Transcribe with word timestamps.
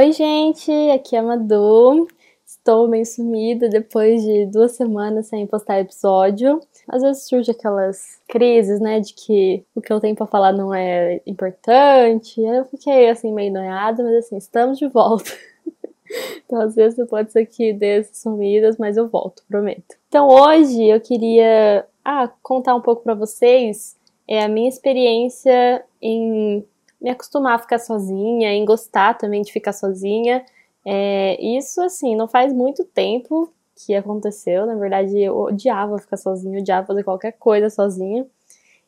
Oi, 0.00 0.12
gente, 0.12 0.72
aqui 0.94 1.14
é 1.14 1.18
a 1.18 1.22
Madu. 1.22 2.08
Estou 2.46 2.88
meio 2.88 3.04
sumida 3.04 3.68
depois 3.68 4.22
de 4.22 4.46
duas 4.46 4.72
semanas 4.72 5.26
sem 5.26 5.46
postar 5.46 5.78
episódio. 5.78 6.58
Às 6.88 7.02
vezes 7.02 7.28
surge 7.28 7.50
aquelas 7.50 8.18
crises, 8.26 8.80
né, 8.80 8.98
de 9.00 9.12
que 9.12 9.62
o 9.74 9.80
que 9.82 9.92
eu 9.92 10.00
tenho 10.00 10.16
para 10.16 10.26
falar 10.26 10.54
não 10.54 10.72
é 10.72 11.20
importante. 11.26 12.40
Eu 12.40 12.64
fiquei 12.64 13.10
assim 13.10 13.30
meio 13.30 13.52
noiada, 13.52 14.02
mas 14.02 14.24
assim, 14.24 14.38
estamos 14.38 14.78
de 14.78 14.88
volta. 14.88 15.32
então, 16.46 16.62
às 16.62 16.74
vezes 16.74 17.06
pode 17.06 17.30
ser 17.30 17.44
que 17.44 17.74
dê 17.74 18.02
sumidas, 18.04 18.78
mas 18.78 18.96
eu 18.96 19.06
volto, 19.06 19.42
prometo. 19.50 19.96
Então, 20.08 20.28
hoje 20.28 20.82
eu 20.82 20.98
queria 20.98 21.84
ah, 22.02 22.26
contar 22.42 22.74
um 22.74 22.80
pouco 22.80 23.02
para 23.02 23.12
vocês 23.12 23.98
é 24.26 24.42
a 24.42 24.48
minha 24.48 24.68
experiência 24.70 25.84
em 26.00 26.64
me 27.00 27.10
acostumar 27.10 27.54
a 27.54 27.58
ficar 27.58 27.78
sozinha, 27.78 28.52
em 28.52 28.64
gostar 28.64 29.14
também 29.14 29.42
de 29.42 29.52
ficar 29.52 29.72
sozinha. 29.72 30.44
É, 30.84 31.40
isso, 31.42 31.80
assim, 31.80 32.14
não 32.14 32.28
faz 32.28 32.52
muito 32.52 32.84
tempo 32.84 33.52
que 33.74 33.94
aconteceu. 33.94 34.66
Na 34.66 34.74
verdade, 34.74 35.18
eu 35.18 35.36
odiava 35.36 35.98
ficar 35.98 36.16
sozinha, 36.16 36.60
odiava 36.60 36.86
fazer 36.86 37.02
qualquer 37.02 37.32
coisa 37.32 37.70
sozinha. 37.70 38.26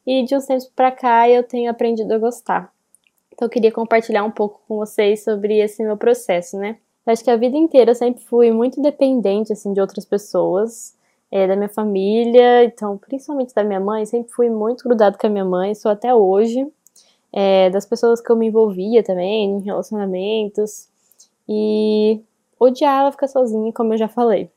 E 0.07 0.25
de 0.25 0.37
uns 0.37 0.47
tempos 0.47 0.67
pra 0.75 0.91
cá 0.91 1.29
eu 1.29 1.43
tenho 1.43 1.71
aprendido 1.71 2.13
a 2.13 2.19
gostar. 2.19 2.73
Então 3.33 3.47
eu 3.47 3.51
queria 3.51 3.73
compartilhar 3.73 4.25
um 4.25 4.31
pouco 4.31 4.61
com 4.69 4.77
vocês 4.77 5.25
sobre 5.25 5.59
esse 5.59 5.83
meu 5.83 5.97
processo, 5.97 6.59
né? 6.59 6.77
Eu 7.07 7.13
acho 7.13 7.25
que 7.25 7.31
a 7.31 7.37
vida 7.37 7.57
inteira 7.57 7.93
eu 7.93 7.95
sempre 7.95 8.23
fui 8.25 8.51
muito 8.53 8.81
dependente, 8.83 9.53
assim, 9.53 9.73
de 9.73 9.81
outras 9.81 10.05
pessoas. 10.05 10.97
É, 11.35 11.47
da 11.47 11.57
minha 11.57 11.69
família, 11.69 12.63
então, 12.63 12.99
principalmente 12.99 13.55
da 13.55 13.65
minha 13.65 13.81
mãe, 13.81 14.05
sempre 14.05 14.31
fui 14.31 14.51
muito 14.51 14.85
grudado 14.85 15.17
com 15.17 15.27
a 15.27 15.31
minha 15.31 15.47
mãe, 15.47 15.75
sou 15.75 15.91
até 15.91 16.15
hoje 16.15 16.71
é, 17.33 17.71
das 17.71 17.87
pessoas 17.87 18.21
que 18.21 18.31
eu 18.31 18.37
me 18.37 18.49
envolvia 18.49 19.03
também, 19.03 19.51
em 19.51 19.63
relacionamentos, 19.63 20.89
e 21.49 22.21
odiava 22.59 23.11
ficar 23.11 23.29
sozinha, 23.29 23.73
como 23.73 23.95
eu 23.95 23.99
já 23.99 24.09
falei. 24.09 24.51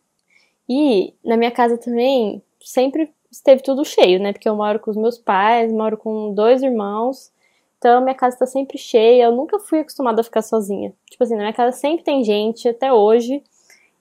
E 0.67 1.13
na 1.23 1.37
minha 1.37 1.51
casa 1.51 1.77
também 1.77 2.41
sempre 2.59 3.11
esteve 3.31 3.61
tudo 3.61 3.85
cheio, 3.85 4.19
né? 4.19 4.33
Porque 4.33 4.49
eu 4.49 4.55
moro 4.55 4.79
com 4.79 4.91
os 4.91 4.97
meus 4.97 5.17
pais, 5.17 5.71
moro 5.71 5.97
com 5.97 6.33
dois 6.33 6.61
irmãos, 6.61 7.31
então 7.77 8.01
minha 8.01 8.15
casa 8.15 8.37
tá 8.37 8.45
sempre 8.45 8.77
cheia. 8.77 9.25
Eu 9.25 9.31
nunca 9.31 9.59
fui 9.59 9.79
acostumada 9.79 10.21
a 10.21 10.23
ficar 10.23 10.41
sozinha. 10.41 10.93
Tipo 11.09 11.23
assim, 11.23 11.35
na 11.35 11.41
minha 11.41 11.53
casa 11.53 11.75
sempre 11.77 12.03
tem 12.03 12.23
gente, 12.23 12.67
até 12.67 12.91
hoje. 12.91 13.43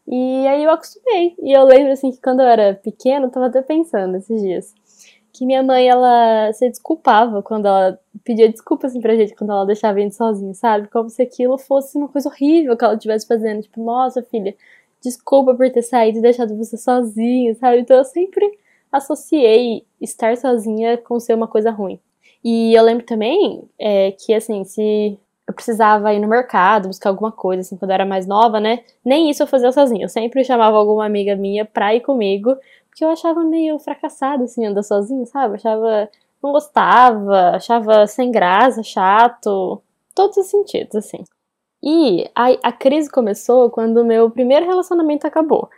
E 0.07 0.47
aí 0.47 0.65
eu 0.65 0.71
acostumei. 0.71 1.35
E 1.43 1.53
eu 1.53 1.65
lembro 1.65 1.93
assim 1.93 2.11
que 2.11 2.21
quando 2.21 2.41
eu 2.41 2.47
era 2.47 2.75
pequena, 2.75 3.27
eu 3.27 3.31
tava 3.31 3.47
até 3.47 3.63
pensando 3.63 4.17
esses 4.17 4.41
dias 4.41 4.75
que 5.35 5.45
minha 5.45 5.63
mãe, 5.65 5.89
ela 5.89 6.53
se 6.53 6.71
desculpava 6.71 7.43
quando 7.43 7.67
ela 7.67 7.99
pedia 8.23 8.49
desculpas 8.49 8.93
assim 8.93 9.01
pra 9.01 9.17
gente 9.17 9.35
quando 9.35 9.51
ela 9.51 9.67
deixava 9.67 9.99
a 9.99 10.01
gente 10.01 10.15
sozinho, 10.15 10.55
sabe? 10.55 10.89
Como 10.89 11.11
se 11.11 11.21
aquilo 11.21 11.59
fosse 11.59 11.99
uma 11.99 12.09
coisa 12.09 12.29
horrível 12.29 12.77
que 12.77 12.85
ela 12.85 12.95
estivesse 12.95 13.27
fazendo. 13.27 13.63
Tipo, 13.63 13.85
nossa, 13.85 14.23
filha, 14.23 14.55
desculpa 15.03 15.53
por 15.53 15.69
ter 15.71 15.83
saído 15.83 16.19
e 16.19 16.23
deixado 16.23 16.57
você 16.57 16.77
sozinha, 16.77 17.53
sabe? 17.57 17.81
Então 17.81 17.97
eu 17.97 18.05
sempre 18.05 18.59
associei 18.93 19.85
estar 20.01 20.37
sozinha 20.37 20.97
com 20.99 21.19
ser 21.19 21.35
uma 21.35 21.49
coisa 21.49 21.71
ruim. 21.71 21.99
E 22.43 22.73
eu 22.73 22.85
lembro 22.85 23.05
também 23.05 23.65
é, 23.79 24.13
que, 24.13 24.33
assim, 24.33 24.65
se 24.65 25.19
eu 25.49 25.53
precisava 25.53 26.15
ir 26.15 26.21
no 26.21 26.29
mercado, 26.29 26.89
buscar 26.89 27.11
alguma 27.11 27.33
coisa, 27.33 27.61
assim, 27.61 27.77
quando 27.77 27.91
eu 27.91 27.95
era 27.95 28.07
mais 28.07 28.27
nova, 28.27 28.61
né? 28.61 28.85
Nem 29.05 29.31
isso 29.31 29.43
eu 29.43 29.47
fazia 29.47 29.73
sozinha. 29.73 30.05
Eu 30.05 30.09
sempre 30.09 30.45
chamava 30.45 30.77
alguma 30.77 31.05
amiga 31.05 31.35
minha 31.35 31.65
pra 31.65 31.95
ir 31.95 32.01
comigo, 32.01 32.57
porque 32.95 33.05
eu 33.05 33.11
achava 33.11 33.43
meio 33.43 33.77
fracassado, 33.81 34.45
assim, 34.45 34.65
andar 34.65 34.85
sozinho, 34.85 35.27
sabe? 35.27 35.57
achava. 35.57 36.09
Não 36.41 36.53
gostava, 36.53 37.57
achava 37.57 38.07
sem 38.07 38.31
graça, 38.31 38.85
chato. 38.85 39.83
Todos 40.15 40.37
os 40.37 40.47
sentidos, 40.47 40.95
assim. 40.95 41.25
E 41.83 42.31
a, 42.37 42.51
a 42.63 42.73
crise 42.73 43.11
começou 43.11 43.69
quando 43.69 43.97
o 43.97 44.05
meu 44.05 44.31
primeiro 44.31 44.65
relacionamento 44.65 45.27
acabou. 45.27 45.69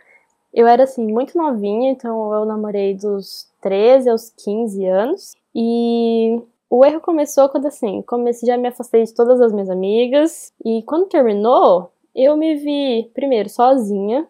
Eu 0.53 0.67
era, 0.67 0.83
assim, 0.83 1.11
muito 1.11 1.35
novinha, 1.35 1.89
então 1.89 2.33
eu 2.33 2.45
namorei 2.45 2.93
dos 2.93 3.49
13 3.61 4.09
aos 4.09 4.29
15 4.29 4.85
anos. 4.85 5.33
E 5.55 6.39
o 6.69 6.85
erro 6.85 7.01
começou 7.01 7.49
quando, 7.49 7.65
assim, 7.65 8.03
comecei, 8.03 8.45
já 8.45 8.57
me 8.57 8.67
afastei 8.67 9.03
de 9.03 9.13
todas 9.13 9.41
as 9.41 9.51
minhas 9.51 9.71
amigas. 9.71 10.53
E 10.63 10.83
quando 10.83 11.07
terminou, 11.07 11.91
eu 12.13 12.37
me 12.37 12.55
vi, 12.55 13.09
primeiro, 13.15 13.49
sozinha. 13.49 14.27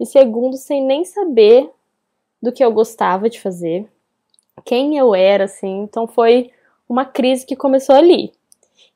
E 0.00 0.06
segundo, 0.06 0.56
sem 0.56 0.82
nem 0.82 1.04
saber 1.04 1.70
do 2.42 2.52
que 2.52 2.64
eu 2.64 2.72
gostava 2.72 3.30
de 3.30 3.40
fazer, 3.40 3.86
quem 4.64 4.98
eu 4.98 5.14
era, 5.14 5.44
assim. 5.44 5.82
Então 5.82 6.06
foi 6.06 6.50
uma 6.88 7.04
crise 7.04 7.46
que 7.46 7.56
começou 7.56 7.94
ali. 7.94 8.32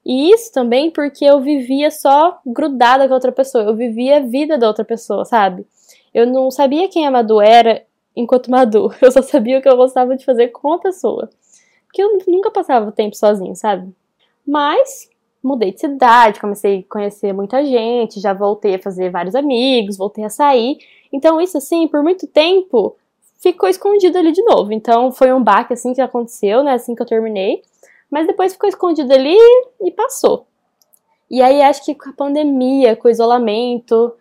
E 0.04 0.30
isso 0.32 0.52
também 0.52 0.90
porque 0.90 1.24
eu 1.24 1.40
vivia 1.40 1.90
só 1.90 2.38
grudada 2.44 3.06
com 3.06 3.14
a 3.14 3.16
outra 3.16 3.32
pessoa, 3.32 3.64
eu 3.64 3.74
vivia 3.74 4.18
a 4.18 4.20
vida 4.20 4.56
da 4.58 4.68
outra 4.68 4.84
pessoa, 4.84 5.24
sabe? 5.24 5.66
Eu 6.14 6.26
não 6.26 6.50
sabia 6.50 6.88
quem 6.88 7.06
a 7.06 7.10
Madu 7.10 7.40
era 7.40 7.84
enquanto 8.14 8.50
Madu, 8.50 8.92
eu 9.02 9.10
só 9.10 9.22
sabia 9.22 9.58
o 9.58 9.62
que 9.62 9.68
eu 9.68 9.76
gostava 9.76 10.16
de 10.16 10.24
fazer 10.24 10.48
com 10.48 10.72
a 10.72 10.78
pessoa. 10.78 11.28
Porque 11.86 12.02
eu 12.02 12.18
nunca 12.28 12.50
passava 12.50 12.92
tempo 12.92 13.16
sozinho, 13.16 13.54
sabe? 13.56 13.92
Mas 14.46 15.08
mudei 15.42 15.72
de 15.72 15.80
cidade, 15.80 16.40
comecei 16.40 16.80
a 16.80 16.92
conhecer 16.92 17.32
muita 17.32 17.64
gente, 17.64 18.20
já 18.20 18.32
voltei 18.32 18.74
a 18.74 18.78
fazer 18.78 19.10
vários 19.10 19.34
amigos, 19.34 19.96
voltei 19.96 20.24
a 20.24 20.30
sair. 20.30 20.78
Então, 21.12 21.40
isso 21.40 21.56
assim, 21.56 21.86
por 21.86 22.02
muito 22.02 22.26
tempo, 22.26 22.96
ficou 23.38 23.68
escondido 23.68 24.18
ali 24.18 24.32
de 24.32 24.42
novo. 24.42 24.72
Então 24.72 25.12
foi 25.12 25.32
um 25.32 25.42
baque 25.42 25.72
assim 25.72 25.92
que 25.92 26.00
aconteceu, 26.00 26.62
né? 26.62 26.72
Assim 26.72 26.94
que 26.94 27.02
eu 27.02 27.06
terminei. 27.06 27.62
Mas 28.10 28.26
depois 28.26 28.52
ficou 28.52 28.68
escondido 28.68 29.12
ali 29.12 29.36
e 29.82 29.90
passou. 29.90 30.46
E 31.30 31.42
aí 31.42 31.60
acho 31.62 31.84
que 31.84 31.94
com 31.94 32.10
a 32.10 32.12
pandemia, 32.12 32.94
com 32.94 33.08
o 33.08 33.10
isolamento, 33.10 34.14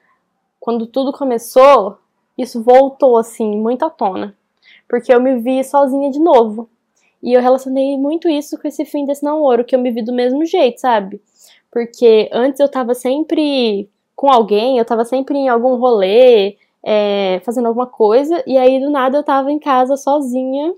quando 0.60 0.88
tudo 0.88 1.14
começou, 1.14 1.98
isso 2.38 2.64
voltou 2.64 3.18
assim 3.18 3.58
muito 3.58 3.86
à 3.86 3.90
tona. 3.90 4.36
Porque 4.90 5.14
eu 5.14 5.22
me 5.22 5.40
vi 5.40 5.64
sozinha 5.64 6.10
de 6.10 6.20
novo. 6.20 6.70
E 7.22 7.34
eu 7.34 7.42
relacionei 7.42 7.98
muito 7.98 8.28
isso 8.30 8.60
com 8.60 8.68
esse 8.68 8.86
fim 8.86 9.06
desse 9.06 9.24
namoro, 9.24 9.64
que 9.64 9.76
eu 9.76 9.80
me 9.80 9.92
vi 9.92 10.04
do 10.04 10.14
mesmo 10.14 10.46
jeito, 10.46 10.80
sabe? 10.80 11.22
Porque 11.72 12.30
antes 12.32 12.60
eu 12.60 12.70
tava 12.70 12.94
sempre 12.94 13.90
com 14.16 14.32
alguém, 14.32 14.78
eu 14.78 14.86
tava 14.86 15.04
sempre 15.04 15.38
em 15.38 15.50
algum 15.50 15.76
rolê, 15.76 16.58
é, 16.86 17.42
fazendo 17.44 17.68
alguma 17.68 17.88
coisa, 17.88 18.44
e 18.46 18.56
aí 18.60 18.80
do 18.80 18.92
nada 18.92 19.18
eu 19.18 19.24
tava 19.24 19.52
em 19.52 19.58
casa 19.58 19.98
sozinha, 19.98 20.76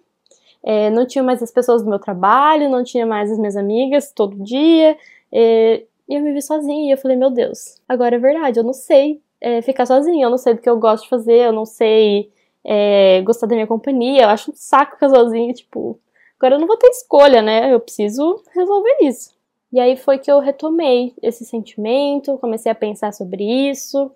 é, 0.64 0.90
não 0.90 1.06
tinha 1.06 1.22
mais 1.22 1.44
as 1.44 1.52
pessoas 1.52 1.84
do 1.84 1.90
meu 1.90 2.00
trabalho, 2.00 2.70
não 2.70 2.82
tinha 2.82 3.06
mais 3.06 3.30
as 3.30 3.38
minhas 3.38 3.58
amigas 3.58 4.14
todo 4.14 4.42
dia, 4.42 4.98
é, 5.32 5.84
e 6.08 6.16
eu 6.16 6.22
me 6.22 6.32
vi 6.32 6.42
sozinha, 6.42 6.88
e 6.88 6.92
eu 6.92 6.98
falei, 6.98 7.18
meu 7.18 7.30
Deus, 7.30 7.82
agora 7.90 8.16
é 8.16 8.20
verdade, 8.20 8.58
eu 8.58 8.64
não 8.64 8.74
sei 8.74 9.22
é, 9.42 9.62
ficar 9.62 9.86
sozinha, 9.86 10.26
eu 10.26 10.30
não 10.30 10.38
sei 10.38 10.54
do 10.54 10.62
que 10.62 10.70
eu 10.70 10.80
gosto 10.80 11.04
de 11.04 11.10
fazer, 11.10 11.48
eu 11.48 11.52
não 11.52 11.66
sei 11.66 12.32
é, 12.64 13.22
gostar 13.24 13.48
da 13.48 13.56
minha 13.56 13.68
companhia, 13.68 14.24
eu 14.24 14.30
acho 14.30 14.52
um 14.52 14.56
saco 14.56 14.94
ficar 14.94 15.10
sozinha, 15.10 15.54
tipo, 15.54 16.00
agora 16.40 16.56
eu 16.56 16.60
não 16.60 16.68
vou 16.68 16.78
ter 16.78 16.88
escolha, 16.88 17.42
né, 17.42 17.74
eu 17.74 17.82
preciso 17.82 18.42
resolver 18.56 18.98
isso. 19.02 19.36
E 19.74 19.80
aí 19.82 19.98
foi 19.98 20.18
que 20.18 20.32
eu 20.32 20.40
retomei 20.40 21.14
esse 21.22 21.44
sentimento, 21.44 22.38
comecei 22.38 22.72
a 22.72 22.76
pensar 22.76 23.12
sobre 23.12 23.44
isso, 23.70 24.10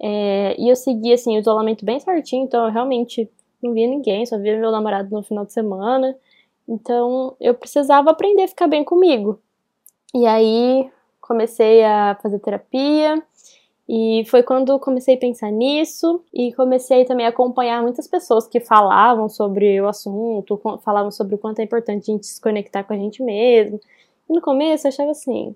é, 0.00 0.54
e 0.58 0.68
eu 0.68 0.76
segui, 0.76 1.12
assim, 1.12 1.36
o 1.36 1.40
isolamento 1.40 1.84
bem 1.84 2.00
certinho, 2.00 2.44
então 2.44 2.66
eu 2.66 2.72
realmente 2.72 3.30
não 3.62 3.72
via 3.72 3.86
ninguém, 3.86 4.26
só 4.26 4.38
via 4.38 4.58
meu 4.58 4.70
namorado 4.70 5.10
no 5.10 5.22
final 5.22 5.44
de 5.44 5.52
semana. 5.52 6.16
Então 6.68 7.36
eu 7.40 7.54
precisava 7.54 8.10
aprender 8.10 8.42
a 8.44 8.48
ficar 8.48 8.66
bem 8.66 8.84
comigo. 8.84 9.38
E 10.14 10.26
aí 10.26 10.90
comecei 11.20 11.82
a 11.84 12.18
fazer 12.22 12.38
terapia. 12.38 13.22
E 13.86 14.24
foi 14.28 14.42
quando 14.42 14.78
comecei 14.78 15.14
a 15.14 15.18
pensar 15.18 15.50
nisso 15.50 16.22
e 16.32 16.54
comecei 16.54 17.04
também 17.04 17.26
a 17.26 17.28
acompanhar 17.28 17.82
muitas 17.82 18.08
pessoas 18.08 18.46
que 18.46 18.58
falavam 18.58 19.28
sobre 19.28 19.78
o 19.78 19.86
assunto, 19.86 20.58
falavam 20.82 21.10
sobre 21.10 21.34
o 21.34 21.38
quanto 21.38 21.58
é 21.58 21.64
importante 21.64 22.10
a 22.10 22.14
gente 22.14 22.26
se 22.26 22.40
conectar 22.40 22.82
com 22.82 22.94
a 22.94 22.96
gente 22.96 23.22
mesmo. 23.22 23.78
E 24.28 24.32
no 24.32 24.40
começo 24.40 24.86
eu 24.86 24.88
achava 24.88 25.10
assim, 25.10 25.54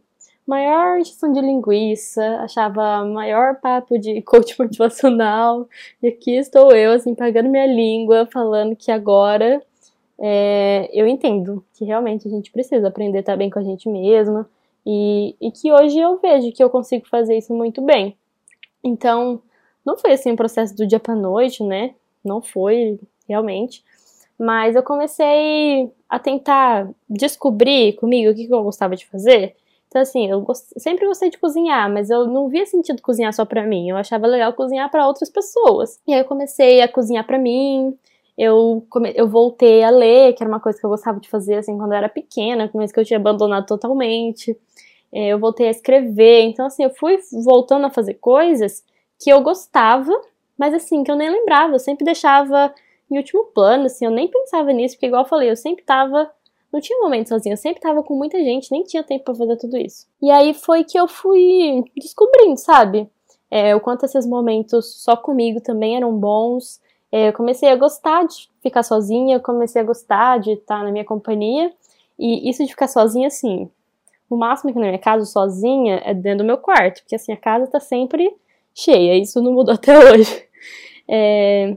maior 0.48 0.98
injeção 0.98 1.30
de 1.30 1.40
linguiça, 1.42 2.24
achava 2.40 3.04
maior 3.04 3.60
papo 3.60 3.98
de 3.98 4.22
coach 4.24 4.58
motivacional, 4.58 5.68
e 6.02 6.08
aqui 6.08 6.36
estou 6.36 6.74
eu, 6.74 6.92
assim, 6.92 7.14
pagando 7.14 7.50
minha 7.50 7.66
língua, 7.66 8.26
falando 8.32 8.74
que 8.74 8.90
agora 8.90 9.62
é, 10.18 10.88
eu 10.92 11.06
entendo 11.06 11.62
que 11.74 11.84
realmente 11.84 12.26
a 12.26 12.30
gente 12.30 12.50
precisa 12.50 12.88
aprender 12.88 13.18
a 13.18 13.20
estar 13.20 13.36
bem 13.36 13.50
com 13.50 13.58
a 13.58 13.62
gente 13.62 13.90
mesma, 13.90 14.48
e, 14.86 15.36
e 15.38 15.52
que 15.52 15.70
hoje 15.70 15.98
eu 15.98 16.16
vejo 16.18 16.50
que 16.50 16.64
eu 16.64 16.70
consigo 16.70 17.06
fazer 17.06 17.36
isso 17.36 17.52
muito 17.52 17.82
bem. 17.82 18.16
Então, 18.82 19.42
não 19.84 19.98
foi 19.98 20.12
assim 20.12 20.32
um 20.32 20.36
processo 20.36 20.74
do 20.74 20.86
dia 20.86 20.98
para 20.98 21.14
noite, 21.14 21.62
né? 21.62 21.94
Não 22.24 22.40
foi 22.40 22.98
realmente. 23.28 23.84
Mas 24.38 24.74
eu 24.74 24.82
comecei 24.82 25.92
a 26.08 26.18
tentar 26.18 26.88
descobrir 27.08 27.94
comigo 27.96 28.30
o 28.30 28.34
que 28.34 28.48
eu 28.50 28.62
gostava 28.62 28.96
de 28.96 29.04
fazer 29.06 29.54
então, 29.88 30.02
assim, 30.02 30.28
eu 30.30 30.40
gost... 30.42 30.66
sempre 30.76 31.06
gostei 31.06 31.30
de 31.30 31.38
cozinhar, 31.38 31.90
mas 31.90 32.10
eu 32.10 32.26
não 32.26 32.48
via 32.48 32.66
sentido 32.66 33.00
cozinhar 33.02 33.32
só 33.32 33.44
pra 33.44 33.62
mim. 33.66 33.88
Eu 33.88 33.96
achava 33.96 34.26
legal 34.26 34.52
cozinhar 34.52 34.90
para 34.90 35.06
outras 35.06 35.30
pessoas. 35.30 35.98
E 36.06 36.12
aí 36.12 36.20
eu 36.20 36.26
comecei 36.26 36.82
a 36.82 36.88
cozinhar 36.88 37.26
para 37.26 37.38
mim. 37.38 37.96
Eu, 38.36 38.84
come... 38.90 39.12
eu 39.16 39.26
voltei 39.28 39.82
a 39.82 39.90
ler, 39.90 40.34
que 40.34 40.42
era 40.42 40.50
uma 40.50 40.60
coisa 40.60 40.78
que 40.78 40.84
eu 40.84 40.90
gostava 40.90 41.18
de 41.20 41.28
fazer, 41.28 41.56
assim, 41.56 41.76
quando 41.76 41.92
eu 41.92 41.98
era 41.98 42.08
pequena, 42.08 42.68
coisa 42.68 42.92
que 42.92 43.00
eu 43.00 43.04
tinha 43.04 43.18
abandonado 43.18 43.66
totalmente. 43.66 44.56
é, 45.12 45.28
eu 45.28 45.38
voltei 45.38 45.68
a 45.68 45.70
escrever. 45.70 46.42
Então, 46.42 46.66
assim, 46.66 46.84
eu 46.84 46.90
fui 46.90 47.18
voltando 47.44 47.86
a 47.86 47.90
fazer 47.90 48.14
coisas 48.14 48.84
que 49.18 49.30
eu 49.30 49.40
gostava, 49.42 50.12
mas 50.56 50.74
assim, 50.74 51.02
que 51.02 51.10
eu 51.10 51.16
nem 51.16 51.30
lembrava. 51.30 51.74
Eu 51.74 51.78
sempre 51.78 52.04
deixava 52.04 52.72
em 53.10 53.16
último 53.16 53.44
plano, 53.46 53.86
assim, 53.86 54.04
eu 54.04 54.10
nem 54.10 54.28
pensava 54.28 54.72
nisso, 54.72 54.96
porque, 54.96 55.06
igual 55.06 55.22
eu 55.22 55.28
falei, 55.28 55.50
eu 55.50 55.56
sempre 55.56 55.84
tava. 55.84 56.30
Não 56.72 56.80
tinha 56.80 56.98
momento 57.00 57.28
sozinha, 57.28 57.54
eu 57.54 57.56
sempre 57.56 57.80
tava 57.80 58.02
com 58.02 58.14
muita 58.14 58.38
gente, 58.38 58.70
nem 58.70 58.82
tinha 58.82 59.02
tempo 59.02 59.24
para 59.24 59.34
fazer 59.34 59.56
tudo 59.56 59.76
isso. 59.76 60.06
E 60.20 60.30
aí 60.30 60.52
foi 60.52 60.84
que 60.84 60.98
eu 60.98 61.08
fui 61.08 61.82
descobrindo, 61.96 62.58
sabe? 62.58 63.08
É, 63.50 63.74
o 63.74 63.80
quanto 63.80 64.04
esses 64.04 64.26
momentos 64.26 65.02
só 65.02 65.16
comigo 65.16 65.60
também 65.60 65.96
eram 65.96 66.12
bons. 66.16 66.80
É, 67.10 67.28
eu 67.28 67.32
comecei 67.32 67.70
a 67.70 67.76
gostar 67.76 68.26
de 68.26 68.50
ficar 68.62 68.82
sozinha, 68.82 69.36
eu 69.36 69.40
comecei 69.40 69.80
a 69.80 69.84
gostar 69.84 70.38
de 70.38 70.52
estar 70.52 70.84
na 70.84 70.92
minha 70.92 71.04
companhia. 71.04 71.72
E 72.18 72.50
isso 72.50 72.64
de 72.64 72.70
ficar 72.70 72.88
sozinha, 72.88 73.28
assim, 73.28 73.70
o 74.28 74.36
máximo 74.36 74.72
que 74.72 74.78
na 74.78 74.86
minha 74.86 74.98
casa 74.98 75.24
sozinha 75.24 76.02
é 76.04 76.12
dentro 76.12 76.38
do 76.38 76.44
meu 76.44 76.58
quarto, 76.58 77.00
porque 77.00 77.14
assim, 77.14 77.32
a 77.32 77.36
casa 77.36 77.66
tá 77.66 77.80
sempre 77.80 78.30
cheia, 78.74 79.16
isso 79.16 79.40
não 79.40 79.52
mudou 79.52 79.72
até 79.74 79.98
hoje. 79.98 80.44
É, 81.08 81.76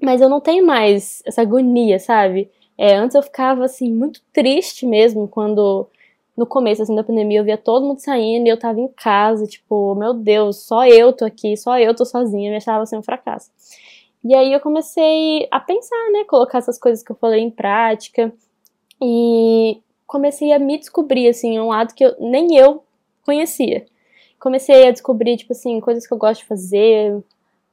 mas 0.00 0.20
eu 0.20 0.28
não 0.28 0.40
tenho 0.40 0.64
mais 0.64 1.22
essa 1.26 1.42
agonia, 1.42 1.98
sabe? 1.98 2.50
É, 2.78 2.94
antes 2.94 3.16
eu 3.16 3.22
ficava 3.22 3.64
assim, 3.64 3.92
muito 3.92 4.22
triste 4.32 4.86
mesmo 4.86 5.26
quando 5.26 5.88
no 6.36 6.46
começo 6.46 6.80
assim, 6.80 6.94
da 6.94 7.02
pandemia 7.02 7.40
eu 7.40 7.44
via 7.44 7.58
todo 7.58 7.84
mundo 7.84 7.98
saindo 7.98 8.46
e 8.46 8.48
eu 8.48 8.56
tava 8.56 8.80
em 8.80 8.86
casa, 8.86 9.44
tipo, 9.44 9.96
meu 9.96 10.14
Deus, 10.14 10.58
só 10.58 10.86
eu 10.86 11.12
tô 11.12 11.24
aqui, 11.24 11.56
só 11.56 11.76
eu 11.76 11.92
tô 11.92 12.04
sozinha, 12.04 12.50
me 12.50 12.56
achava 12.56 12.84
assim 12.84 12.96
um 12.96 13.02
fracasso. 13.02 13.50
E 14.24 14.34
aí 14.34 14.52
eu 14.52 14.60
comecei 14.60 15.48
a 15.50 15.58
pensar, 15.58 16.10
né, 16.12 16.22
colocar 16.24 16.58
essas 16.58 16.78
coisas 16.78 17.02
que 17.02 17.10
eu 17.10 17.16
falei 17.16 17.40
em 17.40 17.50
prática 17.50 18.32
e 19.02 19.80
comecei 20.06 20.52
a 20.52 20.58
me 20.60 20.78
descobrir 20.78 21.28
assim, 21.28 21.58
um 21.58 21.68
lado 21.68 21.92
que 21.92 22.04
eu, 22.04 22.14
nem 22.20 22.56
eu 22.56 22.84
conhecia. 23.24 23.84
Comecei 24.38 24.86
a 24.86 24.92
descobrir, 24.92 25.36
tipo 25.36 25.52
assim, 25.52 25.80
coisas 25.80 26.06
que 26.06 26.14
eu 26.14 26.18
gosto 26.18 26.42
de 26.42 26.46
fazer, 26.46 27.20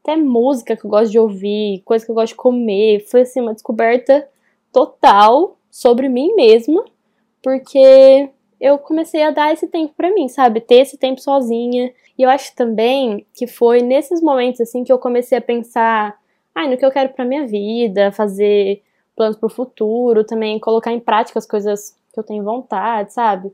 até 0.01 0.15
música 0.17 0.75
que 0.75 0.85
eu 0.85 0.89
gosto 0.89 1.11
de 1.11 1.19
ouvir, 1.19 1.83
coisas 1.85 2.03
que 2.03 2.11
eu 2.11 2.15
gosto 2.15 2.33
de 2.33 2.35
comer. 2.35 3.05
Foi 3.07 3.21
assim 3.21 3.41
uma 3.41 3.53
descoberta 3.53 4.27
total 4.75 5.55
sobre 5.71 6.09
mim 6.09 6.35
mesma, 6.35 6.83
porque 7.41 8.29
eu 8.59 8.77
comecei 8.77 9.23
a 9.23 9.31
dar 9.31 9.53
esse 9.53 9.69
tempo 9.69 9.93
para 9.95 10.13
mim, 10.13 10.27
sabe? 10.27 10.59
Ter 10.59 10.81
esse 10.81 10.97
tempo 10.97 11.21
sozinha. 11.21 11.93
E 12.17 12.23
eu 12.23 12.29
acho 12.29 12.53
também 12.57 13.25
que 13.33 13.47
foi 13.47 13.81
nesses 13.81 14.21
momentos 14.21 14.59
assim 14.59 14.83
que 14.83 14.91
eu 14.91 14.99
comecei 14.99 15.37
a 15.37 15.41
pensar, 15.41 16.19
ai, 16.53 16.65
ah, 16.65 16.69
no 16.69 16.77
que 16.77 16.85
eu 16.85 16.91
quero 16.91 17.13
para 17.13 17.23
minha 17.23 17.47
vida, 17.47 18.11
fazer 18.11 18.81
planos 19.15 19.37
para 19.37 19.47
o 19.47 19.49
futuro, 19.49 20.25
também 20.25 20.59
colocar 20.59 20.91
em 20.91 20.99
prática 20.99 21.39
as 21.39 21.47
coisas 21.47 21.97
que 22.11 22.19
eu 22.19 22.23
tenho 22.23 22.43
vontade, 22.43 23.13
sabe? 23.13 23.53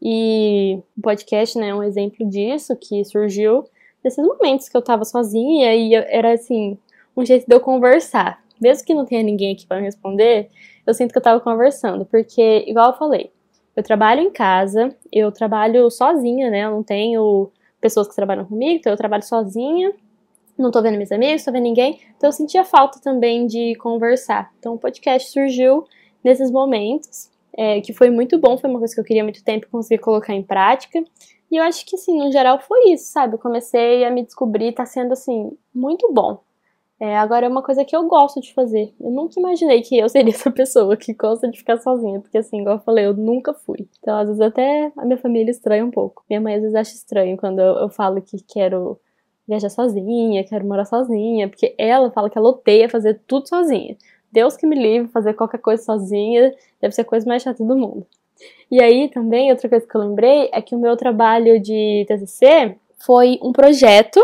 E 0.00 0.78
o 0.96 1.02
podcast, 1.02 1.58
né, 1.58 1.70
é 1.70 1.74
um 1.74 1.82
exemplo 1.82 2.24
disso 2.28 2.76
que 2.76 3.04
surgiu 3.04 3.64
nesses 4.04 4.24
momentos 4.24 4.68
que 4.68 4.76
eu 4.76 4.82
tava 4.82 5.04
sozinha 5.04 5.74
e 5.74 5.94
era 5.94 6.32
assim, 6.34 6.78
um 7.16 7.24
jeito 7.24 7.44
de 7.48 7.54
eu 7.54 7.60
conversar. 7.60 8.40
Mesmo 8.60 8.84
que 8.84 8.94
não 8.94 9.04
tenha 9.04 9.22
ninguém 9.22 9.54
aqui 9.54 9.66
para 9.66 9.78
me 9.78 9.84
responder, 9.84 10.48
eu 10.86 10.94
sinto 10.94 11.12
que 11.12 11.18
eu 11.18 11.22
tava 11.22 11.40
conversando, 11.40 12.04
porque 12.04 12.64
igual 12.66 12.90
eu 12.90 12.96
falei, 12.96 13.30
eu 13.74 13.82
trabalho 13.82 14.20
em 14.20 14.30
casa, 14.30 14.94
eu 15.12 15.30
trabalho 15.32 15.90
sozinha, 15.90 16.50
né? 16.50 16.64
Eu 16.64 16.72
não 16.72 16.82
tenho 16.82 17.50
pessoas 17.80 18.08
que 18.08 18.14
trabalham 18.14 18.44
comigo, 18.44 18.78
então 18.78 18.92
eu 18.92 18.96
trabalho 18.96 19.22
sozinha, 19.22 19.92
não 20.58 20.70
tô 20.70 20.82
vendo 20.82 20.98
meus 20.98 21.12
amigos, 21.12 21.44
tô 21.44 21.52
vendo 21.52 21.62
ninguém, 21.62 21.98
então 22.16 22.28
eu 22.28 22.32
sentia 22.32 22.64
falta 22.64 23.00
também 23.00 23.46
de 23.46 23.74
conversar. 23.76 24.52
Então 24.58 24.74
o 24.74 24.78
podcast 24.78 25.30
surgiu 25.30 25.86
nesses 26.22 26.50
momentos, 26.50 27.30
é, 27.56 27.80
que 27.80 27.92
foi 27.92 28.10
muito 28.10 28.38
bom, 28.38 28.58
foi 28.58 28.68
uma 28.68 28.78
coisa 28.78 28.94
que 28.94 29.00
eu 29.00 29.04
queria 29.04 29.24
muito 29.24 29.42
tempo 29.42 29.66
conseguir 29.70 30.00
colocar 30.00 30.34
em 30.34 30.42
prática. 30.42 31.02
E 31.50 31.56
eu 31.56 31.64
acho 31.64 31.84
que, 31.84 31.96
assim, 31.96 32.16
no 32.18 32.30
geral 32.30 32.60
foi 32.60 32.90
isso, 32.92 33.10
sabe? 33.10 33.34
Eu 33.34 33.38
comecei 33.38 34.04
a 34.04 34.10
me 34.10 34.24
descobrir, 34.24 34.72
tá 34.72 34.86
sendo, 34.86 35.12
assim, 35.12 35.50
muito 35.74 36.12
bom. 36.12 36.40
É, 37.00 37.16
agora 37.16 37.46
é 37.46 37.48
uma 37.48 37.62
coisa 37.62 37.82
que 37.82 37.96
eu 37.96 38.06
gosto 38.06 38.42
de 38.42 38.52
fazer. 38.52 38.92
Eu 39.00 39.10
nunca 39.10 39.40
imaginei 39.40 39.80
que 39.80 39.98
eu 39.98 40.06
seria 40.08 40.32
essa 40.34 40.50
pessoa 40.50 40.94
que 40.98 41.14
gosta 41.14 41.50
de 41.50 41.58
ficar 41.58 41.78
sozinha, 41.78 42.20
porque 42.20 42.36
assim, 42.36 42.60
igual 42.60 42.76
eu 42.76 42.82
falei, 42.82 43.06
eu 43.06 43.14
nunca 43.14 43.54
fui. 43.54 43.88
Então, 43.98 44.18
às 44.18 44.26
vezes 44.26 44.40
até 44.42 44.92
a 44.96 45.04
minha 45.06 45.16
família 45.16 45.50
estranha 45.50 45.84
um 45.84 45.90
pouco. 45.90 46.22
Minha 46.28 46.42
mãe 46.42 46.56
às 46.56 46.60
vezes 46.60 46.76
acha 46.76 46.94
estranho 46.94 47.38
quando 47.38 47.58
eu, 47.58 47.78
eu 47.78 47.88
falo 47.88 48.20
que 48.20 48.36
quero 48.46 49.00
viajar 49.48 49.70
sozinha, 49.70 50.44
quero 50.44 50.66
morar 50.66 50.84
sozinha, 50.84 51.48
porque 51.48 51.74
ela 51.78 52.10
fala 52.10 52.28
que 52.28 52.36
ela 52.36 52.50
odeia 52.50 52.88
fazer 52.88 53.20
tudo 53.26 53.48
sozinha. 53.48 53.96
Deus 54.30 54.56
que 54.56 54.66
me 54.66 54.76
livre, 54.76 55.08
fazer 55.08 55.32
qualquer 55.32 55.58
coisa 55.58 55.82
sozinha, 55.82 56.54
deve 56.80 56.94
ser 56.94 57.00
a 57.00 57.04
coisa 57.04 57.26
mais 57.26 57.42
chata 57.42 57.64
do 57.64 57.76
mundo. 57.76 58.06
E 58.70 58.80
aí 58.80 59.08
também, 59.08 59.50
outra 59.50 59.68
coisa 59.68 59.86
que 59.86 59.94
eu 59.96 60.00
lembrei 60.02 60.50
é 60.52 60.60
que 60.62 60.74
o 60.74 60.78
meu 60.78 60.96
trabalho 60.96 61.60
de 61.60 62.04
TCC 62.06 62.76
foi 62.98 63.38
um 63.42 63.52
projeto, 63.52 64.20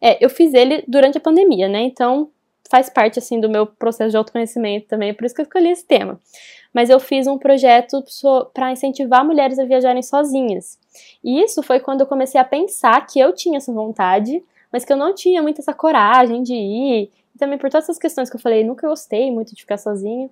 é, 0.00 0.22
eu 0.24 0.28
fiz 0.30 0.54
ele 0.54 0.84
durante 0.86 1.18
a 1.18 1.20
pandemia, 1.20 1.68
né? 1.68 1.82
Então 1.82 2.30
faz 2.70 2.88
parte 2.88 3.18
assim 3.18 3.38
do 3.38 3.50
meu 3.50 3.66
processo 3.66 4.10
de 4.10 4.16
autoconhecimento 4.16 4.86
também, 4.88 5.10
é 5.10 5.12
por 5.12 5.26
isso 5.26 5.34
que 5.34 5.42
eu 5.42 5.44
escolhi 5.44 5.70
esse 5.70 5.84
tema. 5.84 6.18
Mas 6.72 6.88
eu 6.88 6.98
fiz 6.98 7.26
um 7.26 7.36
projeto 7.36 8.02
para 8.54 8.72
incentivar 8.72 9.24
mulheres 9.24 9.58
a 9.58 9.64
viajarem 9.64 10.02
sozinhas. 10.02 10.78
E 11.22 11.42
isso 11.42 11.62
foi 11.62 11.80
quando 11.80 12.00
eu 12.00 12.06
comecei 12.06 12.40
a 12.40 12.44
pensar 12.44 13.06
que 13.06 13.20
eu 13.20 13.34
tinha 13.34 13.58
essa 13.58 13.70
vontade, 13.70 14.42
mas 14.72 14.86
que 14.86 14.92
eu 14.92 14.96
não 14.96 15.14
tinha 15.14 15.42
muita 15.42 15.60
essa 15.60 15.74
coragem 15.74 16.42
de 16.42 16.54
ir. 16.54 17.10
E 17.34 17.38
também 17.38 17.58
por 17.58 17.68
todas 17.68 17.84
essas 17.84 17.98
questões 17.98 18.30
que 18.30 18.36
eu 18.36 18.40
falei, 18.40 18.64
nunca 18.64 18.88
gostei 18.88 19.30
muito 19.30 19.54
de 19.54 19.60
ficar 19.60 19.76
sozinha. 19.76 20.30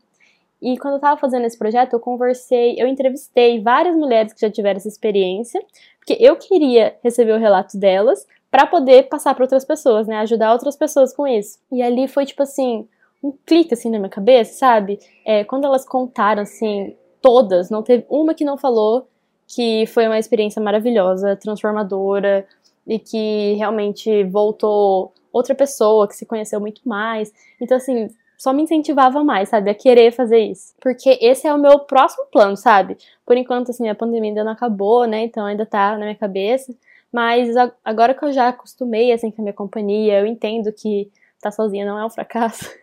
E 0.63 0.79
quando 0.79 0.95
eu 0.95 1.01
tava 1.01 1.21
fazendo 1.21 1.45
esse 1.45 1.59
projeto, 1.59 1.95
eu 1.95 2.01
conversei, 2.01 2.75
eu 2.79 2.87
entrevistei 2.87 3.61
várias 3.61 3.97
mulheres 3.97 4.33
que 4.33 4.41
já 4.41 4.51
tiveram 4.51 4.77
essa 4.77 4.89
experiência, 4.89 5.63
porque 5.99 6.17
eu 6.21 6.37
queria 6.37 6.97
receber 7.03 7.33
o 7.33 7.39
relato 7.39 7.79
delas 7.79 8.27
para 8.51 8.67
poder 8.67 9.09
passar 9.09 9.35
para 9.35 9.45
outras 9.45 9.65
pessoas, 9.65 10.07
né, 10.07 10.19
ajudar 10.19 10.53
outras 10.53 10.77
pessoas 10.77 11.15
com 11.15 11.27
isso. 11.27 11.59
E 11.71 11.83
ali 11.83 12.09
foi 12.09 12.27
tipo 12.27 12.43
assim, 12.43 12.89
um 13.23 13.33
clique 13.47 13.75
assim 13.75 13.91
na 13.91 13.99
minha 13.99 14.11
cabeça, 14.11 14.55
sabe? 14.55 14.99
É, 15.25 15.45
quando 15.45 15.65
elas 15.65 15.85
contaram 15.85 16.43
assim, 16.43 16.97
todas, 17.21 17.71
não 17.71 17.83
teve 17.83 18.05
uma 18.09 18.35
que 18.35 18.45
não 18.45 18.59
falou 18.59 19.07
que 19.47 19.85
foi 19.87 20.07
uma 20.07 20.19
experiência 20.19 20.63
maravilhosa, 20.63 21.37
transformadora 21.37 22.47
e 22.87 22.99
que 22.99 23.55
realmente 23.55 24.25
voltou 24.25 25.13
outra 25.33 25.55
pessoa 25.55 26.07
que 26.09 26.17
se 26.17 26.27
conheceu 26.27 26.61
muito 26.61 26.81
mais. 26.89 27.33
Então 27.61 27.77
assim, 27.77 28.09
só 28.41 28.55
me 28.55 28.63
incentivava 28.63 29.23
mais, 29.23 29.51
sabe, 29.51 29.71
a 29.71 29.75
querer 29.75 30.13
fazer 30.13 30.39
isso. 30.39 30.73
Porque 30.81 31.19
esse 31.21 31.47
é 31.47 31.53
o 31.53 31.59
meu 31.59 31.81
próximo 31.81 32.25
plano, 32.33 32.57
sabe? 32.57 32.97
Por 33.27 33.37
enquanto, 33.37 33.71
assim, 33.71 33.87
a 33.87 33.95
pandemia 33.95 34.31
ainda 34.31 34.43
não 34.43 34.53
acabou, 34.53 35.07
né? 35.07 35.25
Então 35.25 35.45
ainda 35.45 35.67
tá 35.67 35.93
na 35.93 36.07
minha 36.07 36.15
cabeça. 36.15 36.75
Mas 37.13 37.55
agora 37.85 38.15
que 38.15 38.25
eu 38.25 38.33
já 38.33 38.49
acostumei, 38.49 39.13
assim, 39.13 39.31
com 39.31 39.43
a 39.43 39.45
minha 39.45 39.55
companhia, 39.55 40.21
eu 40.21 40.27
entendo 40.27 40.73
que 40.73 41.11
estar 41.37 41.51
tá 41.51 41.51
sozinha 41.51 41.85
não 41.85 41.99
é 41.99 42.05
um 42.05 42.11
fracasso. 42.11 42.69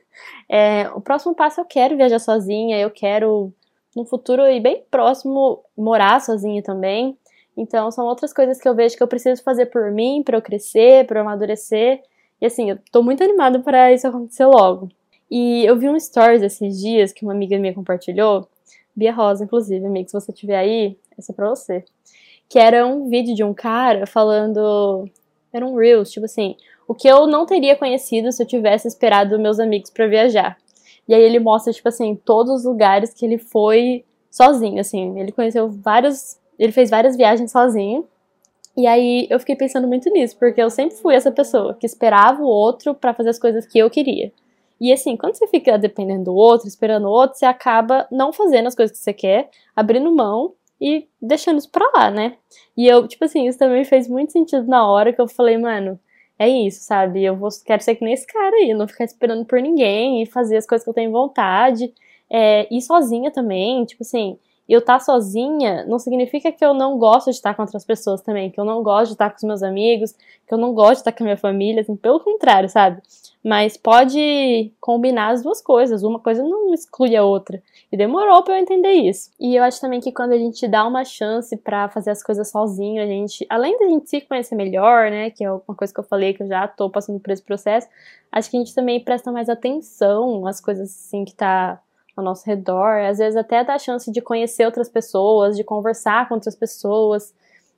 É, 0.49 0.89
o 0.95 0.99
próximo 0.99 1.35
passo 1.35 1.61
eu 1.61 1.65
quero 1.65 1.95
viajar 1.95 2.17
sozinha, 2.17 2.79
eu 2.79 2.89
quero, 2.89 3.53
no 3.95 4.03
futuro 4.03 4.47
e 4.47 4.59
bem 4.59 4.83
próximo, 4.89 5.63
morar 5.77 6.19
sozinha 6.19 6.63
também. 6.63 7.15
Então, 7.55 7.91
são 7.91 8.03
outras 8.05 8.33
coisas 8.33 8.59
que 8.59 8.67
eu 8.67 8.73
vejo 8.73 8.97
que 8.97 9.03
eu 9.03 9.07
preciso 9.07 9.43
fazer 9.43 9.67
por 9.67 9.91
mim, 9.91 10.23
para 10.23 10.35
eu 10.35 10.41
crescer, 10.41 11.05
para 11.05 11.19
eu 11.19 11.21
amadurecer. 11.21 12.01
E 12.41 12.45
assim, 12.47 12.69
eu 12.69 12.79
tô 12.91 13.03
muito 13.03 13.23
animada 13.23 13.59
para 13.59 13.91
isso 13.91 14.07
acontecer 14.07 14.45
logo. 14.45 14.89
E 15.29 15.65
eu 15.65 15.77
vi 15.77 15.89
um 15.89 15.99
stories 15.99 16.41
esses 16.41 16.79
dias 16.79 17.11
que 17.11 17.23
uma 17.23 17.33
amiga 17.33 17.57
minha 17.59 17.73
compartilhou, 17.73 18.47
Bia 18.95 19.13
Rosa, 19.13 19.43
inclusive, 19.43 19.85
amiga, 19.85 20.07
se 20.07 20.13
você 20.13 20.31
tiver 20.31 20.57
aí, 20.57 20.97
essa 21.17 21.31
é 21.31 21.35
pra 21.35 21.49
você. 21.49 21.83
Que 22.49 22.59
era 22.59 22.85
um 22.85 23.09
vídeo 23.09 23.35
de 23.35 23.43
um 23.43 23.53
cara 23.53 24.05
falando. 24.05 25.09
Era 25.51 25.65
um 25.65 25.75
Reels, 25.75 26.11
tipo 26.11 26.25
assim, 26.25 26.55
o 26.87 26.93
que 26.93 27.07
eu 27.07 27.27
não 27.27 27.45
teria 27.45 27.75
conhecido 27.75 28.31
se 28.31 28.41
eu 28.41 28.47
tivesse 28.47 28.87
esperado 28.87 29.39
meus 29.39 29.59
amigos 29.59 29.89
para 29.89 30.07
viajar. 30.07 30.57
E 31.07 31.13
aí 31.13 31.21
ele 31.21 31.39
mostra, 31.39 31.71
tipo 31.73 31.87
assim, 31.87 32.15
todos 32.15 32.59
os 32.59 32.65
lugares 32.65 33.13
que 33.13 33.25
ele 33.25 33.37
foi 33.37 34.03
sozinho, 34.29 34.79
assim. 34.79 35.19
Ele 35.19 35.31
conheceu 35.31 35.69
vários. 35.69 36.37
Ele 36.59 36.71
fez 36.71 36.89
várias 36.89 37.15
viagens 37.15 37.51
sozinho. 37.51 38.05
E 38.75 38.85
aí 38.85 39.27
eu 39.29 39.39
fiquei 39.39 39.55
pensando 39.55 39.87
muito 39.87 40.09
nisso, 40.11 40.37
porque 40.37 40.61
eu 40.61 40.69
sempre 40.69 40.95
fui 40.97 41.15
essa 41.15 41.31
pessoa 41.31 41.73
que 41.73 41.85
esperava 41.85 42.43
o 42.43 42.47
outro 42.47 42.93
para 42.93 43.13
fazer 43.13 43.29
as 43.29 43.39
coisas 43.39 43.65
que 43.65 43.79
eu 43.79 43.89
queria. 43.89 44.31
E 44.79 44.93
assim, 44.93 45.17
quando 45.17 45.35
você 45.35 45.47
fica 45.47 45.77
dependendo 45.79 46.25
do 46.25 46.35
outro, 46.35 46.67
esperando 46.67 47.07
o 47.07 47.11
outro, 47.11 47.39
você 47.39 47.45
acaba 47.45 48.07
não 48.11 48.31
fazendo 48.31 48.67
as 48.67 48.75
coisas 48.75 48.95
que 48.95 49.03
você 49.03 49.13
quer, 49.13 49.49
abrindo 49.75 50.15
mão 50.15 50.53
e 50.79 51.07
deixando 51.21 51.57
isso 51.57 51.71
pra 51.71 51.89
lá, 51.95 52.11
né? 52.11 52.37
E 52.75 52.87
eu, 52.87 53.07
tipo 53.07 53.25
assim, 53.25 53.47
isso 53.47 53.57
também 53.57 53.83
fez 53.83 54.07
muito 54.07 54.31
sentido 54.31 54.67
na 54.67 54.87
hora 54.87 55.11
que 55.13 55.19
eu 55.21 55.27
falei, 55.27 55.57
mano, 55.57 55.99
é 56.39 56.47
isso, 56.47 56.83
sabe? 56.83 57.23
Eu 57.23 57.35
vou, 57.35 57.49
quero 57.65 57.83
ser 57.83 57.95
que 57.95 58.03
nem 58.03 58.13
esse 58.13 58.27
cara 58.27 58.55
aí, 58.55 58.73
não 58.73 58.87
ficar 58.87 59.05
esperando 59.05 59.45
por 59.45 59.59
ninguém 59.59 60.21
e 60.21 60.25
fazer 60.25 60.57
as 60.57 60.67
coisas 60.67 60.83
que 60.83 60.89
eu 60.89 60.93
tenho 60.93 61.11
vontade. 61.11 61.93
É, 62.29 62.67
ir 62.73 62.81
sozinha 62.81 63.31
também, 63.31 63.85
tipo 63.85 64.03
assim, 64.03 64.37
eu 64.67 64.79
estar 64.79 64.99
tá 64.99 64.99
sozinha 64.99 65.85
não 65.85 65.97
significa 65.97 66.51
que 66.51 66.63
eu 66.63 66.73
não 66.73 66.97
gosto 66.97 67.29
de 67.31 67.37
estar 67.37 67.53
com 67.55 67.61
outras 67.61 67.85
pessoas 67.85 68.21
também, 68.21 68.51
que 68.51 68.59
eu 68.59 68.65
não 68.65 68.83
gosto 68.83 69.07
de 69.07 69.13
estar 69.13 69.29
com 69.29 69.37
os 69.37 69.43
meus 69.43 69.63
amigos, 69.63 70.13
que 70.45 70.53
eu 70.53 70.57
não 70.57 70.73
gosto 70.73 70.95
de 70.95 70.99
estar 70.99 71.11
com 71.13 71.23
a 71.23 71.25
minha 71.25 71.37
família, 71.37 71.81
assim, 71.81 71.95
pelo 71.95 72.19
contrário, 72.19 72.69
sabe? 72.69 73.01
Mas 73.47 73.77
pode 73.77 74.73
combinar 74.77 75.29
as 75.29 75.41
duas 75.41 75.61
coisas, 75.61 76.03
uma 76.03 76.19
coisa 76.19 76.43
não 76.43 76.73
exclui 76.73 77.15
a 77.15 77.23
outra. 77.23 77.63
E 77.89 77.95
demorou 77.95 78.43
para 78.43 78.55
eu 78.55 78.61
entender 78.61 78.91
isso. 78.91 79.31
E 79.39 79.55
eu 79.55 79.63
acho 79.63 79.79
também 79.79 80.01
que 80.01 80.11
quando 80.11 80.33
a 80.33 80.37
gente 80.37 80.67
dá 80.67 80.85
uma 80.85 81.05
chance 81.05 81.55
para 81.55 81.87
fazer 81.87 82.11
as 82.11 82.21
coisas 82.21 82.51
sozinho, 82.51 83.01
a 83.01 83.05
gente, 83.05 83.47
além 83.49 83.79
da 83.79 83.87
gente 83.87 84.09
se 84.09 84.19
conhecer 84.19 84.53
melhor, 84.53 85.09
né, 85.09 85.29
que 85.29 85.45
é 85.45 85.49
uma 85.49 85.75
coisa 85.77 85.93
que 85.93 85.99
eu 86.01 86.03
falei 86.03 86.33
que 86.33 86.43
eu 86.43 86.47
já 86.47 86.67
tô 86.67 86.89
passando 86.89 87.21
por 87.21 87.31
esse 87.31 87.41
processo, 87.41 87.87
acho 88.33 88.51
que 88.51 88.57
a 88.57 88.59
gente 88.59 88.75
também 88.75 89.01
presta 89.01 89.31
mais 89.31 89.47
atenção 89.47 90.45
às 90.45 90.59
coisas 90.59 90.89
assim 90.89 91.23
que 91.23 91.33
tá 91.33 91.81
ao 92.17 92.25
nosso 92.25 92.45
redor, 92.45 92.97
às 93.05 93.19
vezes 93.19 93.37
até 93.37 93.63
dá 93.63 93.75
a 93.75 93.79
chance 93.79 94.11
de 94.11 94.19
conhecer 94.19 94.65
outras 94.65 94.89
pessoas, 94.89 95.55
de 95.55 95.63
conversar 95.63 96.27
com 96.27 96.35
outras 96.35 96.55
pessoas. 96.55 97.33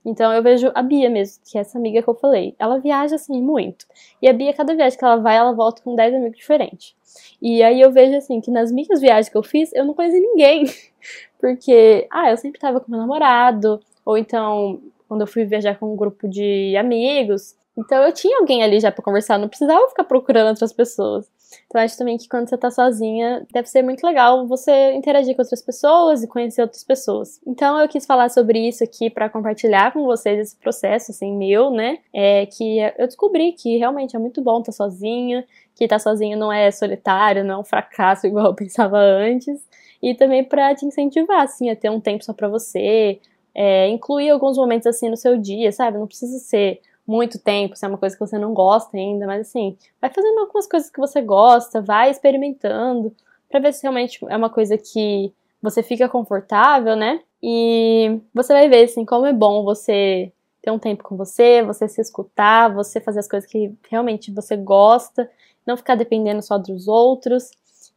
Então 0.06 0.34
eu 0.34 0.42
vejo 0.42 0.72
a 0.74 0.82
Bia 0.82 1.10
mesmo, 1.10 1.44
que 1.46 1.58
é 1.58 1.62
essa 1.62 1.78
amiga 1.78 2.02
que 2.02 2.10
eu 2.10 2.16
falei. 2.16 2.56
Ela 2.58 2.80
viaja 2.80 3.16
assim 3.16 3.42
muito. 3.42 3.86
E 4.22 4.28
a 4.28 4.34
Bia, 4.34 4.54
cada 4.54 4.76
viagem 4.76 4.98
que 4.98 5.06
ela 5.06 5.18
vai, 5.18 5.38
ela 5.38 5.54
volta 5.54 5.82
com 5.82 5.96
10 5.96 6.16
amigos 6.16 6.38
diferentes. 6.38 6.96
E 7.42 7.62
aí 7.64 7.82
eu 7.82 7.92
vejo 7.92 8.16
assim 8.16 8.40
que 8.42 8.52
nas 8.52 8.72
minhas 8.72 9.02
viagens 9.02 9.30
que 9.30 9.38
eu 9.38 9.44
fiz, 9.44 9.74
eu 9.74 9.86
não 9.86 9.94
conheci 9.94 10.20
ninguém. 10.20 10.66
Porque, 11.40 12.08
ah, 12.12 12.30
eu 12.30 12.38
sempre 12.38 12.60
tava 12.60 12.80
com 12.80 12.92
meu 12.92 13.00
namorado, 13.00 13.80
ou 14.06 14.18
então 14.18 14.82
quando 15.08 15.22
eu 15.22 15.28
fui 15.28 15.44
viajar 15.44 15.78
com 15.80 15.92
um 15.92 15.96
grupo 15.96 16.28
de 16.28 16.76
amigos, 16.78 17.56
então 17.76 18.04
eu 18.04 18.12
tinha 18.14 18.38
alguém 18.38 18.62
ali 18.62 18.80
já 18.80 18.92
para 18.92 19.04
conversar, 19.04 19.40
não 19.40 19.48
precisava 19.48 19.88
ficar 19.90 20.04
procurando 20.04 20.50
outras 20.50 20.72
pessoas. 20.72 21.28
Então 21.68 21.82
acho 21.82 21.98
também 21.98 22.18
que 22.18 22.28
quando 22.28 22.50
você 22.50 22.58
tá 22.58 22.70
sozinha, 22.72 23.46
deve 23.52 23.68
ser 23.68 23.82
muito 23.82 24.06
legal 24.06 24.48
você 24.48 24.94
interagir 24.94 25.36
com 25.36 25.42
outras 25.42 25.62
pessoas 25.62 26.24
e 26.24 26.28
conhecer 26.28 26.62
outras 26.62 26.84
pessoas. 26.84 27.40
Então 27.46 27.80
eu 27.80 27.88
quis 27.88 28.06
falar 28.06 28.30
sobre 28.30 28.68
isso 28.68 28.84
aqui 28.84 29.10
para 29.10 29.30
compartilhar 29.30 29.94
com 29.94 30.04
vocês 30.04 30.40
esse 30.40 30.56
processo 30.56 31.12
assim 31.12 31.36
meu, 31.36 31.72
né? 31.72 32.00
É 32.14 32.46
que 32.46 32.80
eu 32.98 33.08
descobri 33.08 33.52
que 33.54 33.78
realmente 33.78 34.16
é 34.16 34.20
muito 34.20 34.42
bom 34.42 34.60
estar 34.60 34.72
tá 34.72 34.78
sozinha, 34.78 35.46
que 35.76 35.84
estar 35.86 35.96
tá 35.96 36.00
sozinho 36.00 36.38
não 36.38 36.52
é 36.52 36.70
solitário, 36.72 37.44
não 37.44 37.56
é 37.56 37.58
um 37.60 37.64
fracasso 37.64 38.26
igual 38.28 38.48
eu 38.48 38.56
pensava 38.56 38.98
antes, 38.98 39.64
e 40.02 40.14
também 40.14 40.44
para 40.44 40.76
te 40.76 40.86
incentivar 40.86 41.42
assim 41.42 41.70
a 41.70 41.76
ter 41.76 41.90
um 41.90 42.00
tempo 42.00 42.24
só 42.24 42.34
para 42.34 42.48
você, 42.48 43.20
é, 43.54 43.88
incluir 43.90 44.30
alguns 44.30 44.58
momentos 44.58 44.88
assim 44.88 45.10
no 45.10 45.18
seu 45.18 45.38
dia, 45.38 45.72
sabe? 45.72 45.98
Não 45.98 46.08
precisa 46.08 46.38
ser 46.40 46.82
muito 47.10 47.40
tempo, 47.40 47.76
se 47.76 47.84
é 47.84 47.88
uma 47.88 47.98
coisa 47.98 48.16
que 48.16 48.20
você 48.20 48.38
não 48.38 48.54
gosta 48.54 48.96
ainda, 48.96 49.26
mas 49.26 49.48
assim, 49.48 49.76
vai 50.00 50.12
fazendo 50.14 50.40
algumas 50.42 50.68
coisas 50.68 50.92
que 50.92 51.00
você 51.00 51.22
gosta, 51.22 51.82
vai 51.82 52.12
experimentando, 52.12 53.12
para 53.50 53.60
ver 53.60 53.74
se 53.74 53.82
realmente 53.82 54.20
é 54.30 54.38
uma 54.38 54.50
coisa 54.50 54.78
que 54.78 55.34
você 55.60 55.82
fica 55.82 56.08
confortável, 56.08 56.96
né? 56.96 57.20
E 57.42 58.20
você 58.32 58.54
vai 58.54 58.70
ver, 58.70 58.84
assim, 58.84 59.04
como 59.06 59.26
é 59.26 59.34
bom 59.34 59.64
você 59.64 60.32
ter 60.62 60.70
um 60.70 60.78
tempo 60.78 61.04
com 61.04 61.18
você, 61.18 61.64
você 61.64 61.88
se 61.88 62.00
escutar, 62.00 62.72
você 62.72 63.02
fazer 63.02 63.22
as 63.22 63.28
coisas 63.28 63.50
que 63.50 63.74
realmente 63.90 64.32
você 64.32 64.56
gosta, 64.56 65.28
não 65.66 65.76
ficar 65.76 65.96
dependendo 65.96 66.44
só 66.44 66.60
dos 66.60 66.88
outros. 66.88 67.50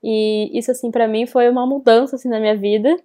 E 0.02 0.50
isso, 0.58 0.70
assim, 0.70 0.90
para 0.90 1.06
mim 1.06 1.26
foi 1.26 1.50
uma 1.50 1.66
mudança, 1.66 2.16
assim, 2.16 2.30
na 2.30 2.40
minha 2.40 2.56
vida, 2.56 2.96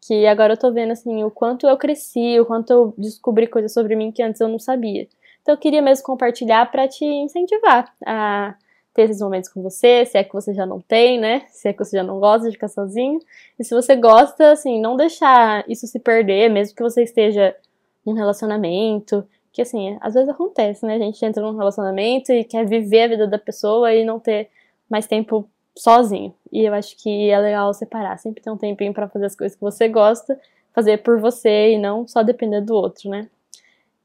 que 0.00 0.26
agora 0.26 0.52
eu 0.52 0.56
tô 0.56 0.72
vendo, 0.72 0.92
assim, 0.92 1.24
o 1.24 1.30
quanto 1.30 1.66
eu 1.66 1.76
cresci, 1.76 2.38
o 2.38 2.46
quanto 2.46 2.70
eu 2.72 2.94
descobri 2.96 3.48
coisas 3.48 3.72
sobre 3.72 3.96
mim 3.96 4.12
que 4.12 4.22
antes 4.22 4.40
eu 4.40 4.48
não 4.48 4.60
sabia. 4.60 5.08
Então 5.46 5.54
eu 5.54 5.60
queria 5.60 5.80
mesmo 5.80 6.04
compartilhar 6.04 6.68
para 6.72 6.88
te 6.88 7.04
incentivar 7.04 7.94
a 8.04 8.56
ter 8.92 9.02
esses 9.02 9.20
momentos 9.20 9.48
com 9.48 9.62
você, 9.62 10.04
se 10.04 10.18
é 10.18 10.24
que 10.24 10.32
você 10.32 10.52
já 10.52 10.66
não 10.66 10.80
tem, 10.80 11.20
né? 11.20 11.44
Se 11.50 11.68
é 11.68 11.72
que 11.72 11.84
você 11.84 11.96
já 11.96 12.02
não 12.02 12.18
gosta 12.18 12.48
de 12.48 12.54
ficar 12.54 12.66
sozinho. 12.66 13.20
E 13.56 13.62
se 13.62 13.72
você 13.72 13.94
gosta, 13.94 14.50
assim, 14.50 14.80
não 14.80 14.96
deixar 14.96 15.64
isso 15.68 15.86
se 15.86 16.00
perder, 16.00 16.50
mesmo 16.50 16.74
que 16.74 16.82
você 16.82 17.04
esteja 17.04 17.54
num 18.04 18.14
relacionamento. 18.14 19.24
Que 19.52 19.62
assim, 19.62 19.96
às 20.00 20.14
vezes 20.14 20.28
acontece, 20.28 20.84
né? 20.84 20.96
A 20.96 20.98
gente 20.98 21.24
entra 21.24 21.40
num 21.40 21.56
relacionamento 21.56 22.32
e 22.32 22.42
quer 22.42 22.66
viver 22.66 23.02
a 23.02 23.08
vida 23.08 23.28
da 23.28 23.38
pessoa 23.38 23.94
e 23.94 24.04
não 24.04 24.18
ter 24.18 24.50
mais 24.90 25.06
tempo 25.06 25.48
sozinho. 25.78 26.34
E 26.50 26.64
eu 26.64 26.74
acho 26.74 26.96
que 26.96 27.30
é 27.30 27.38
legal 27.38 27.72
separar, 27.72 28.18
sempre 28.18 28.42
ter 28.42 28.50
um 28.50 28.56
tempinho 28.56 28.92
para 28.92 29.08
fazer 29.08 29.26
as 29.26 29.36
coisas 29.36 29.54
que 29.54 29.62
você 29.62 29.86
gosta, 29.86 30.40
fazer 30.74 31.04
por 31.04 31.20
você 31.20 31.74
e 31.74 31.78
não 31.78 32.04
só 32.08 32.24
depender 32.24 32.62
do 32.62 32.74
outro, 32.74 33.08
né? 33.08 33.28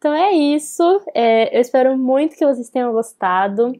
Então 0.01 0.15
é 0.15 0.31
isso. 0.31 0.81
É, 1.13 1.55
eu 1.55 1.61
espero 1.61 1.95
muito 1.95 2.35
que 2.35 2.43
vocês 2.43 2.71
tenham 2.71 2.91
gostado. 2.91 3.79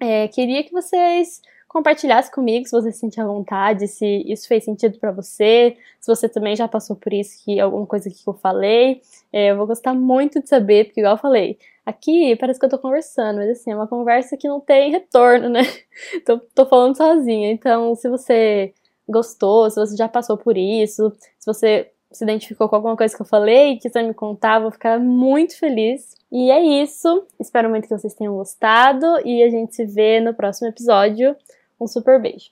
É, 0.00 0.26
queria 0.28 0.64
que 0.64 0.72
vocês 0.72 1.42
compartilhassem 1.68 2.32
comigo 2.32 2.64
se 2.64 2.72
você 2.72 2.90
se 2.90 3.00
sentir 3.00 3.20
à 3.20 3.26
vontade, 3.26 3.86
se 3.86 4.24
isso 4.26 4.48
fez 4.48 4.64
sentido 4.64 4.98
para 4.98 5.12
você, 5.12 5.76
se 6.00 6.10
você 6.10 6.26
também 6.26 6.56
já 6.56 6.66
passou 6.66 6.96
por 6.96 7.12
isso, 7.12 7.44
que 7.44 7.60
alguma 7.60 7.86
coisa 7.86 8.08
que 8.08 8.16
eu 8.26 8.32
falei. 8.32 9.02
É, 9.30 9.50
eu 9.50 9.58
vou 9.58 9.66
gostar 9.66 9.92
muito 9.92 10.40
de 10.40 10.48
saber, 10.48 10.86
porque 10.86 11.00
igual 11.00 11.16
eu 11.16 11.20
falei, 11.20 11.58
aqui 11.84 12.34
parece 12.36 12.58
que 12.58 12.64
eu 12.64 12.70
tô 12.70 12.78
conversando, 12.78 13.36
mas 13.36 13.50
assim, 13.50 13.70
é 13.70 13.76
uma 13.76 13.86
conversa 13.86 14.38
que 14.38 14.48
não 14.48 14.60
tem 14.60 14.90
retorno, 14.90 15.50
né? 15.50 15.60
tô, 16.24 16.38
tô 16.54 16.64
falando 16.64 16.96
sozinha. 16.96 17.52
Então, 17.52 17.94
se 17.94 18.08
você 18.08 18.72
gostou, 19.06 19.68
se 19.68 19.76
você 19.78 19.94
já 19.94 20.08
passou 20.08 20.38
por 20.38 20.56
isso, 20.56 21.12
se 21.38 21.44
você 21.44 21.90
se 22.10 22.24
identificou 22.24 22.68
com 22.68 22.76
alguma 22.76 22.96
coisa 22.96 23.14
que 23.14 23.22
eu 23.22 23.26
falei 23.26 23.72
e 23.72 23.78
quiser 23.78 24.02
me 24.02 24.14
contar, 24.14 24.60
vou 24.60 24.70
ficar 24.70 24.98
muito 24.98 25.58
feliz. 25.58 26.16
E 26.30 26.50
é 26.50 26.82
isso. 26.82 27.26
Espero 27.38 27.68
muito 27.68 27.88
que 27.88 27.96
vocês 27.96 28.14
tenham 28.14 28.34
gostado 28.34 29.06
e 29.24 29.42
a 29.42 29.50
gente 29.50 29.74
se 29.74 29.84
vê 29.84 30.20
no 30.20 30.34
próximo 30.34 30.68
episódio. 30.68 31.36
Um 31.80 31.86
super 31.86 32.20
beijo. 32.20 32.50